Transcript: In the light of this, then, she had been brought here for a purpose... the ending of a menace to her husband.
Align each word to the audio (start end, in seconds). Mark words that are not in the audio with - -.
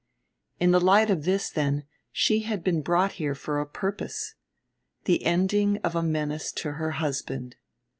In 0.59 0.71
the 0.71 0.81
light 0.81 1.11
of 1.11 1.25
this, 1.25 1.51
then, 1.51 1.83
she 2.11 2.39
had 2.39 2.63
been 2.63 2.81
brought 2.81 3.11
here 3.11 3.35
for 3.35 3.59
a 3.59 3.67
purpose... 3.67 4.33
the 5.03 5.23
ending 5.23 5.77
of 5.83 5.95
a 5.95 6.01
menace 6.01 6.51
to 6.53 6.71
her 6.71 6.93
husband. 6.97 7.55